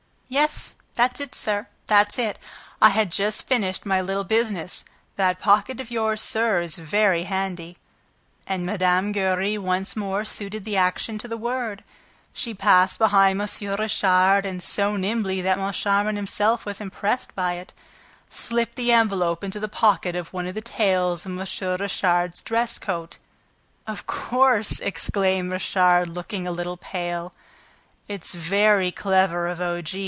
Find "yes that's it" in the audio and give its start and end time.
0.33-1.35